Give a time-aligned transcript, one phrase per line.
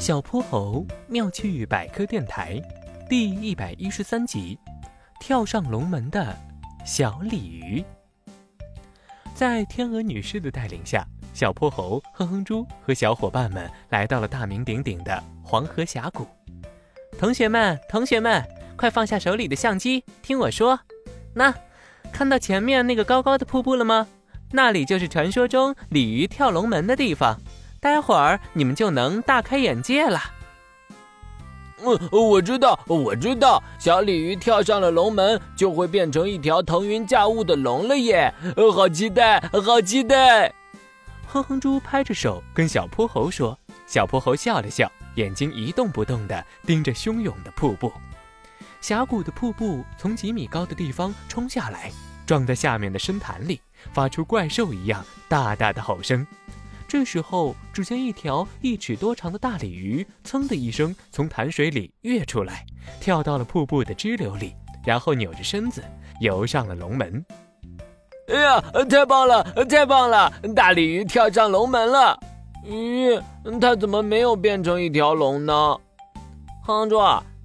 [0.00, 2.58] 小泼猴妙趣百科电台
[3.06, 4.58] 第一百一十三集：
[5.20, 6.34] 跳上龙门的
[6.86, 7.84] 小鲤鱼。
[9.34, 16.26] 在天鹅女士的带领下，小泼猴、哼哼猪和小伙伴们来到了大名鼎鼎的黄河峡谷。
[17.18, 18.42] 同学们，同学们，
[18.78, 20.80] 快放下手里的相机，听我说。
[21.34, 21.54] 那，
[22.10, 24.08] 看到前面那个高高的瀑布了吗？
[24.52, 27.38] 那里就是传说中鲤鱼跳龙门的地方。
[27.80, 30.20] 待会儿你们就能大开眼界了。
[31.82, 38.34] 嗯，我知道，我知道，小鲤鱼跳上了龙门，就会变成一条腾云驾雾的龙了耶！
[38.74, 40.52] 好期待，好期待！
[41.26, 43.58] 哼哼猪拍着手跟小泼猴说。
[43.86, 47.90] 小泼猴笑了笑，眼睛一动不动地盯着汹涌的瀑布。
[48.82, 51.90] 峡谷的瀑布从几米高的地方冲下来，
[52.26, 53.58] 撞在下面的深潭里，
[53.92, 56.26] 发出怪兽一样大大的吼声。
[56.90, 62.66] 这时候，只见一条一尺多长的大鲤鱼，噌的一声从潭水里跃出来，
[62.98, 65.84] 跳到了瀑布的支流里，然后扭着身子
[66.20, 67.24] 游上了龙门。
[68.26, 70.32] 哎呀，太棒了，太棒了！
[70.56, 72.18] 大鲤鱼跳上龙门了。
[72.66, 73.22] 咦，
[73.60, 75.76] 它怎么没有变成一条龙呢？
[76.64, 76.98] 哼猪，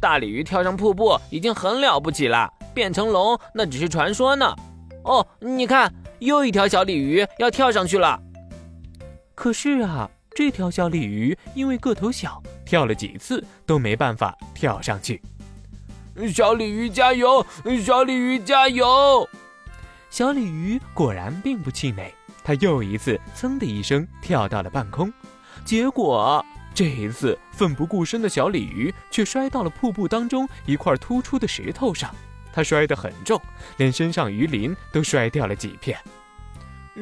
[0.00, 4.54] 大鲤鱼跳上瀑布已经很了不起了，变成龙那只是传说呢。
[5.02, 8.16] 哦，你看，又一条小鲤鱼要跳上去了。
[9.34, 15.20] 可是啊，这条小鲤鱼因为个头小，跳了几次都没办法跳上去。
[16.34, 17.44] 小鲤鱼加油！
[17.84, 19.28] 小鲤鱼加油！
[20.10, 22.12] 小鲤鱼果然并不气馁，
[22.44, 25.10] 它又一次“噌”的一声跳到了半空。
[25.64, 32.14] 结果这一次奋不顾身的小鲤鱼却摔到了瀑布当中一块突出的石头上，
[32.52, 33.40] 它摔得很重，
[33.78, 35.98] 连身上鱼鳞都摔掉了几片。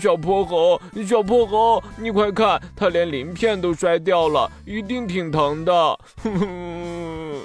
[0.00, 5.98] 小泼猴，小泼猴，你快看，它连鳞片都摔掉了，一定挺疼的。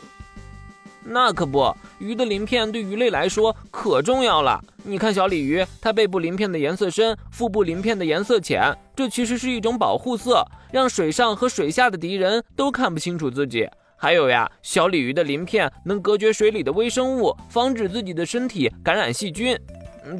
[1.09, 4.61] 那可不，鱼的鳞片对鱼类来说可重要了。
[4.83, 13.67] 你看，小鲤鱼，它背部鳞片的颜色深，腹部鳞片的颜色浅，这其实是一种保护色，让水上和水下的敌人都看不清楚自己。
[13.95, 19.57] 还有呀，小鲤鱼的鳞片能隔绝水里的微生物，防止自己的身体感染细菌。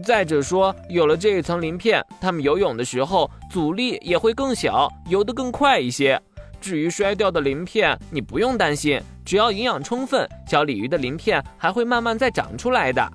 [0.03, 6.21] 再者说，有了这一层鳞片，它们游泳的时候阻力也会更小，游得更快一些。
[6.59, 13.07] 至于摔掉的鳞片，你不用担心，只要营养充分，小鲤鱼的鳞片还会慢慢再长出来的。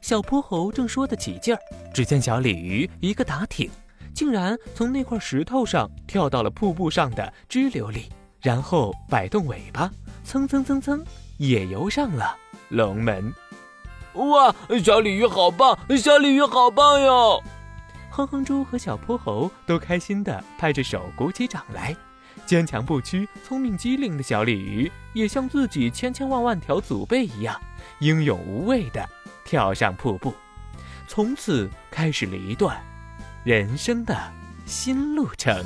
[0.00, 1.60] 小泼猴正说得起劲儿，
[1.92, 3.70] 只见小鲤鱼一个打挺，
[4.14, 8.10] 竟然从那块石头上跳到了瀑布上的支流里，
[8.40, 9.90] 然后摆动尾巴，
[10.24, 11.04] 蹭蹭蹭蹭，
[11.36, 12.34] 也游上了
[12.70, 13.30] 龙门。
[14.14, 15.78] 哇，小鲤鱼好棒！
[15.96, 17.42] 小鲤鱼好棒哟！
[18.10, 21.96] 哼哼猪和小泼猴都开心地拍着手鼓起掌来。
[22.44, 27.60] 坚强不屈、聪明机灵的小鲤鱼，也像自己千千万万条祖辈一样，
[28.00, 29.08] 英勇无畏地
[29.44, 30.34] 跳上瀑布，
[31.06, 32.76] 从此开始了一段
[33.44, 34.16] 人生的
[34.66, 35.64] 新路程。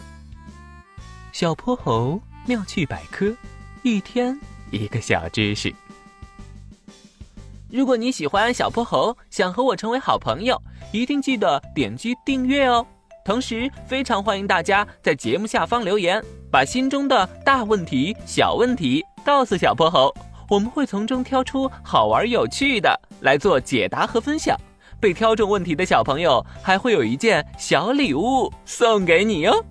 [1.33, 3.35] 小泼猴妙趣百科，
[3.83, 4.39] 一天
[4.71, 5.75] 一个小知识。
[7.75, 10.57] 如果你喜欢小泼猴，想和我成为好朋友，
[10.93, 12.87] 一定记得点击订阅哦。
[13.25, 20.15] 同时，非常欢迎大家在节目下方留言，把心中的大问题、小问题告诉小泼猴，
[20.49, 24.57] 我们会从中挑出好玩有趣的来做解答和分享。
[25.01, 29.65] 被挑中问题的小朋友还会有一件小礼物送给你哟。